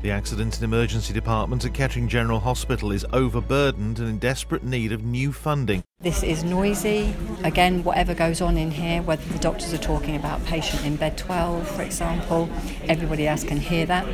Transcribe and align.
The 0.00 0.12
Accident 0.12 0.54
and 0.54 0.62
Emergency 0.62 1.12
Department 1.12 1.64
at 1.64 1.74
Kettering 1.74 2.06
General 2.06 2.38
Hospital 2.38 2.92
is 2.92 3.04
overburdened 3.12 3.98
and 3.98 4.08
in 4.08 4.18
desperate 4.18 4.62
need 4.62 4.92
of 4.92 5.02
new 5.02 5.32
funding. 5.32 5.82
This 6.00 6.22
is 6.22 6.44
noisy. 6.44 7.12
Again, 7.42 7.82
whatever 7.82 8.14
goes 8.14 8.40
on 8.40 8.56
in 8.56 8.70
here, 8.70 9.02
whether 9.02 9.24
the 9.32 9.38
doctors 9.40 9.74
are 9.74 9.78
talking 9.78 10.14
about 10.14 10.44
patient 10.44 10.84
in 10.84 10.94
bed 10.94 11.18
12, 11.18 11.66
for 11.66 11.82
example, 11.82 12.48
everybody 12.84 13.26
else 13.26 13.42
can 13.42 13.56
hear 13.56 13.84
that. 13.86 14.06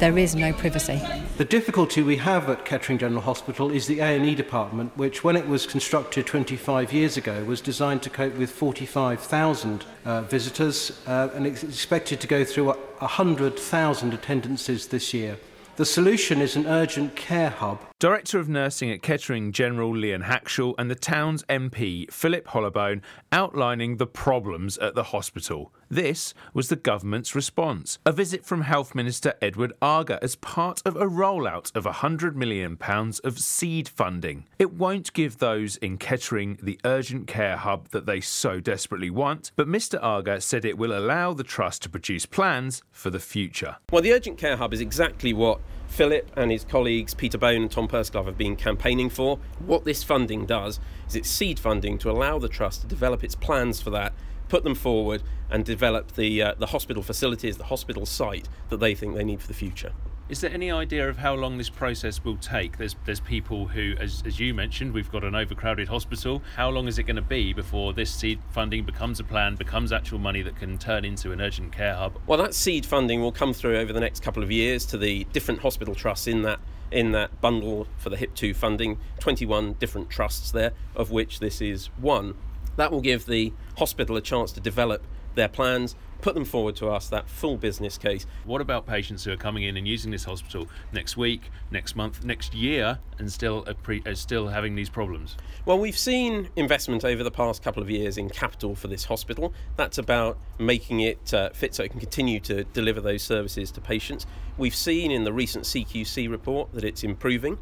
There 0.00 0.18
is 0.18 0.34
no 0.34 0.52
privacy. 0.52 1.00
The 1.36 1.44
difficulty 1.44 2.02
we 2.02 2.16
have 2.16 2.50
at 2.50 2.64
Kettering 2.64 2.98
General 2.98 3.20
Hospital 3.20 3.70
is 3.70 3.86
the 3.86 4.00
A&E 4.00 4.34
department, 4.34 4.98
which 4.98 5.22
when 5.22 5.36
it 5.36 5.46
was 5.46 5.64
constructed 5.64 6.26
25 6.26 6.92
years 6.92 7.16
ago 7.16 7.44
was 7.44 7.60
designed 7.60 8.02
to 8.02 8.10
cope 8.10 8.34
with 8.34 8.50
45,000 8.50 9.84
uh, 10.04 10.22
visitors 10.22 11.00
uh, 11.06 11.28
and 11.34 11.46
it's 11.46 11.62
expected 11.62 12.20
to 12.20 12.26
go 12.26 12.44
through 12.44 12.72
100,000 12.72 14.12
attendances 14.12 14.88
this 14.88 15.14
year. 15.14 15.38
The 15.76 15.86
solution 15.86 16.40
is 16.40 16.56
an 16.56 16.66
urgent 16.66 17.14
care 17.14 17.50
hub. 17.50 17.78
Director 18.02 18.40
of 18.40 18.48
Nursing 18.48 18.90
at 18.90 19.00
Kettering 19.00 19.52
General 19.52 19.92
Leanne 19.92 20.24
Hackshall 20.24 20.74
and 20.76 20.90
the 20.90 20.96
town's 20.96 21.44
MP 21.44 22.12
Philip 22.12 22.48
Hollobone 22.48 23.00
outlining 23.30 23.98
the 23.98 24.08
problems 24.08 24.76
at 24.78 24.96
the 24.96 25.04
hospital. 25.04 25.72
This 25.88 26.34
was 26.52 26.68
the 26.68 26.74
government's 26.74 27.36
response. 27.36 28.00
A 28.04 28.10
visit 28.10 28.44
from 28.44 28.62
Health 28.62 28.96
Minister 28.96 29.34
Edward 29.40 29.72
Argar 29.80 30.18
as 30.20 30.34
part 30.34 30.82
of 30.84 30.96
a 30.96 31.06
rollout 31.06 31.70
of 31.76 31.84
£100 31.84 32.34
million 32.34 32.76
of 33.22 33.38
seed 33.38 33.88
funding. 33.88 34.46
It 34.58 34.72
won't 34.72 35.12
give 35.12 35.38
those 35.38 35.76
in 35.76 35.96
Kettering 35.96 36.58
the 36.60 36.80
urgent 36.84 37.28
care 37.28 37.56
hub 37.56 37.90
that 37.90 38.06
they 38.06 38.20
so 38.20 38.58
desperately 38.58 39.10
want, 39.10 39.52
but 39.54 39.68
Mr 39.68 40.02
Argar 40.02 40.40
said 40.40 40.64
it 40.64 40.76
will 40.76 40.98
allow 40.98 41.34
the 41.34 41.44
trust 41.44 41.82
to 41.82 41.88
produce 41.88 42.26
plans 42.26 42.82
for 42.90 43.10
the 43.10 43.20
future. 43.20 43.76
Well, 43.92 44.02
the 44.02 44.12
urgent 44.12 44.38
care 44.38 44.56
hub 44.56 44.74
is 44.74 44.80
exactly 44.80 45.32
what 45.32 45.60
Philip 45.92 46.30
and 46.36 46.50
his 46.50 46.64
colleagues, 46.64 47.12
Peter 47.12 47.36
Bone 47.36 47.60
and 47.60 47.70
Tom 47.70 47.86
Pursglove, 47.86 48.24
have 48.24 48.38
been 48.38 48.56
campaigning 48.56 49.10
for. 49.10 49.38
What 49.58 49.84
this 49.84 50.02
funding 50.02 50.46
does 50.46 50.80
is 51.06 51.14
it's 51.14 51.28
seed 51.28 51.58
funding 51.58 51.98
to 51.98 52.10
allow 52.10 52.38
the 52.38 52.48
Trust 52.48 52.80
to 52.80 52.86
develop 52.86 53.22
its 53.22 53.34
plans 53.34 53.82
for 53.82 53.90
that, 53.90 54.14
put 54.48 54.64
them 54.64 54.74
forward, 54.74 55.22
and 55.50 55.66
develop 55.66 56.12
the, 56.12 56.40
uh, 56.40 56.54
the 56.58 56.68
hospital 56.68 57.02
facilities, 57.02 57.58
the 57.58 57.64
hospital 57.64 58.06
site 58.06 58.48
that 58.70 58.78
they 58.78 58.94
think 58.94 59.14
they 59.14 59.22
need 59.22 59.42
for 59.42 59.48
the 59.48 59.54
future. 59.54 59.92
Is 60.28 60.40
there 60.40 60.52
any 60.52 60.70
idea 60.70 61.08
of 61.08 61.18
how 61.18 61.34
long 61.34 61.58
this 61.58 61.68
process 61.68 62.24
will 62.24 62.36
take? 62.36 62.78
There's 62.78 62.96
there's 63.04 63.20
people 63.20 63.66
who, 63.66 63.94
as, 63.98 64.22
as 64.24 64.38
you 64.38 64.54
mentioned, 64.54 64.94
we've 64.94 65.10
got 65.10 65.24
an 65.24 65.34
overcrowded 65.34 65.88
hospital. 65.88 66.42
How 66.56 66.70
long 66.70 66.86
is 66.86 66.98
it 66.98 67.02
going 67.02 67.16
to 67.16 67.22
be 67.22 67.52
before 67.52 67.92
this 67.92 68.10
seed 68.10 68.38
funding 68.50 68.84
becomes 68.84 69.20
a 69.20 69.24
plan, 69.24 69.56
becomes 69.56 69.92
actual 69.92 70.18
money 70.18 70.40
that 70.42 70.56
can 70.56 70.78
turn 70.78 71.04
into 71.04 71.32
an 71.32 71.40
urgent 71.40 71.72
care 71.72 71.94
hub? 71.94 72.18
Well, 72.26 72.38
that 72.38 72.54
seed 72.54 72.86
funding 72.86 73.20
will 73.20 73.32
come 73.32 73.52
through 73.52 73.76
over 73.76 73.92
the 73.92 74.00
next 74.00 74.22
couple 74.22 74.42
of 74.42 74.50
years 74.50 74.86
to 74.86 74.96
the 74.96 75.24
different 75.32 75.60
hospital 75.60 75.94
trusts 75.94 76.26
in 76.26 76.42
that 76.42 76.60
in 76.92 77.10
that 77.12 77.40
bundle 77.40 77.88
for 77.98 78.08
the 78.08 78.16
HIP2 78.16 78.54
funding. 78.54 78.98
21 79.18 79.74
different 79.74 80.08
trusts 80.08 80.52
there, 80.52 80.72
of 80.94 81.10
which 81.10 81.40
this 81.40 81.60
is 81.60 81.86
one. 81.98 82.34
That 82.76 82.90
will 82.90 83.00
give 83.00 83.26
the 83.26 83.52
hospital 83.76 84.16
a 84.16 84.20
chance 84.20 84.52
to 84.52 84.60
develop 84.60 85.04
their 85.34 85.48
plans, 85.48 85.96
put 86.20 86.34
them 86.34 86.44
forward 86.44 86.76
to 86.76 86.88
us, 86.88 87.08
that 87.08 87.28
full 87.28 87.56
business 87.56 87.98
case. 87.98 88.26
What 88.44 88.60
about 88.60 88.86
patients 88.86 89.24
who 89.24 89.32
are 89.32 89.36
coming 89.36 89.64
in 89.64 89.76
and 89.76 89.86
using 89.86 90.10
this 90.10 90.24
hospital 90.24 90.68
next 90.92 91.16
week, 91.16 91.50
next 91.70 91.96
month, 91.96 92.24
next 92.24 92.54
year, 92.54 92.98
and 93.18 93.30
still 93.30 93.66
are 93.66 94.14
still 94.14 94.48
having 94.48 94.74
these 94.74 94.88
problems? 94.88 95.36
Well, 95.64 95.78
we've 95.78 95.98
seen 95.98 96.48
investment 96.56 97.04
over 97.04 97.22
the 97.22 97.30
past 97.30 97.62
couple 97.62 97.82
of 97.82 97.90
years 97.90 98.18
in 98.18 98.30
capital 98.30 98.74
for 98.74 98.88
this 98.88 99.04
hospital. 99.04 99.52
That's 99.76 99.98
about 99.98 100.38
making 100.58 101.00
it 101.00 101.34
uh, 101.34 101.50
fit 101.50 101.74
so 101.74 101.82
it 101.82 101.90
can 101.90 102.00
continue 102.00 102.40
to 102.40 102.64
deliver 102.64 103.00
those 103.00 103.22
services 103.22 103.70
to 103.72 103.80
patients. 103.80 104.26
We've 104.56 104.74
seen 104.74 105.10
in 105.10 105.24
the 105.24 105.32
recent 105.32 105.64
CQC 105.64 106.30
report 106.30 106.72
that 106.72 106.84
it's 106.84 107.02
improving. 107.04 107.58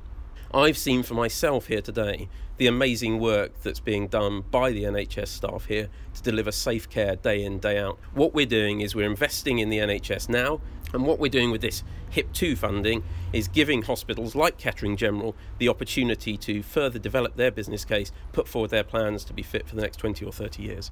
I've 0.53 0.77
seen 0.77 1.05
for 1.05 1.15
myself 1.15 1.69
here 1.69 1.81
today 1.81 2.29
the 2.57 2.67
amazing 2.67 3.21
work 3.21 3.63
that's 3.63 3.79
being 3.79 4.09
done 4.09 4.43
by 4.51 4.73
the 4.73 4.83
NHS 4.83 5.29
staff 5.29 5.67
here 5.67 5.89
to 6.15 6.23
deliver 6.23 6.51
safe 6.51 6.91
care 6.91 7.15
day 7.15 7.45
in, 7.45 7.61
day 7.61 7.79
out. 7.79 8.01
What 8.15 8.35
we're 8.35 8.47
doing 8.47 8.81
is 8.81 8.93
we're 8.93 9.09
investing 9.09 9.61
in 9.61 9.69
the 9.69 9.79
NHS 9.79 10.29
now, 10.29 10.61
and 10.93 11.07
what 11.07 11.21
we're 11.21 11.31
doing 11.31 11.53
with 11.53 11.61
this 11.61 11.85
HIP2 12.11 12.59
funding 12.59 13.05
is 13.33 13.47
giving 13.47 13.83
hospitals 13.83 14.35
like 14.35 14.59
Kettering 14.59 14.97
General 14.97 15.37
the 15.59 15.69
opportunity 15.69 16.37
to 16.39 16.65
further 16.65 16.99
develop 16.99 17.37
their 17.37 17.53
business 17.53 17.85
case, 17.85 18.11
put 18.33 18.49
forward 18.49 18.71
their 18.71 18.83
plans 18.83 19.23
to 19.27 19.33
be 19.33 19.43
fit 19.45 19.69
for 19.69 19.77
the 19.77 19.83
next 19.83 19.99
20 19.99 20.25
or 20.25 20.33
30 20.33 20.65
years. 20.65 20.89